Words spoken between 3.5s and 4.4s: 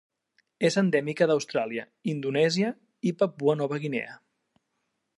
Nova Guinea.